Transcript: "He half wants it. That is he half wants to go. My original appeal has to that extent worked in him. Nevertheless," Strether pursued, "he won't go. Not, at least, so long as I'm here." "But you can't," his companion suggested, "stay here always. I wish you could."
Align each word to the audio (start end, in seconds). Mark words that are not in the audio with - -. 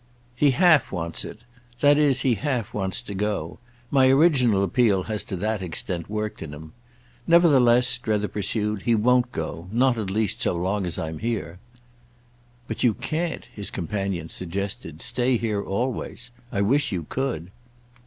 "He 0.35 0.49
half 0.49 0.91
wants 0.91 1.23
it. 1.23 1.41
That 1.79 1.99
is 1.99 2.21
he 2.21 2.33
half 2.33 2.73
wants 2.73 3.03
to 3.03 3.13
go. 3.13 3.59
My 3.91 4.09
original 4.09 4.63
appeal 4.63 5.03
has 5.03 5.23
to 5.25 5.35
that 5.35 5.61
extent 5.61 6.09
worked 6.09 6.41
in 6.41 6.55
him. 6.55 6.73
Nevertheless," 7.27 7.85
Strether 7.87 8.27
pursued, 8.27 8.81
"he 8.81 8.95
won't 8.95 9.31
go. 9.31 9.67
Not, 9.71 9.99
at 9.99 10.09
least, 10.09 10.41
so 10.41 10.55
long 10.55 10.87
as 10.87 10.97
I'm 10.97 11.19
here." 11.19 11.59
"But 12.67 12.81
you 12.81 12.95
can't," 12.95 13.45
his 13.53 13.69
companion 13.69 14.27
suggested, 14.27 15.03
"stay 15.03 15.37
here 15.37 15.61
always. 15.61 16.31
I 16.51 16.61
wish 16.63 16.91
you 16.91 17.03
could." 17.07 17.51